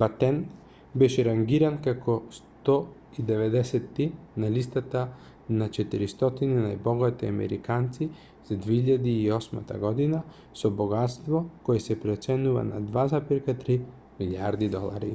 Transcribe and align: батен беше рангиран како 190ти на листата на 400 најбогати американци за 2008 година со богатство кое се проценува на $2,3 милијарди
батен 0.00 0.36
беше 1.02 1.22
рангиран 1.28 1.78
како 1.86 2.14
190ти 2.66 4.06
на 4.44 4.50
листата 4.56 5.00
на 5.62 5.66
400 5.78 6.50
најбогати 6.52 7.30
американци 7.34 8.08
за 8.50 8.58
2008 8.68 9.78
година 9.86 10.20
со 10.62 10.70
богатство 10.82 11.40
кое 11.70 11.80
се 11.88 11.96
проценува 12.06 12.62
на 12.74 12.86
$2,3 12.92 13.82
милијарди 14.20 15.12